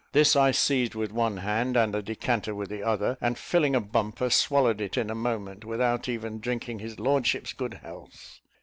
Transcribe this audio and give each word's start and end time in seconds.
This 0.13 0.35
I 0.35 0.49
seized 0.49 0.95
with 0.95 1.11
one 1.11 1.37
hand 1.37 1.77
and 1.77 1.93
the 1.93 2.01
decanter 2.01 2.55
with 2.55 2.69
the 2.71 2.81
other; 2.81 3.19
and, 3.21 3.37
filling 3.37 3.75
a 3.75 3.79
bumper, 3.79 4.31
swallowed 4.31 4.81
it 4.81 4.97
in 4.97 5.11
a 5.11 5.13
moment, 5.15 5.63
without 5.63 6.09
even 6.09 6.39
drinking 6.39 6.79
his 6.79 6.99
lordship's 6.99 7.53
good 7.53 7.75
health. 7.75 8.39